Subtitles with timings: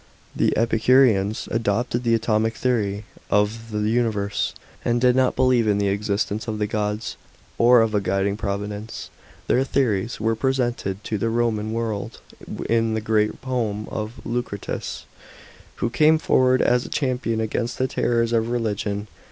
[0.35, 5.89] The Epicureans adopted the atomic theory of the universe, and did not believe in the
[5.89, 7.17] existence of the gods
[7.59, 9.11] or of a guiding providence.
[9.45, 12.19] Their theories were presented to the Roman world
[12.67, 15.05] in the great poem of Lucretius,
[15.75, 19.05] who came forward as a champion against the terrors of religion.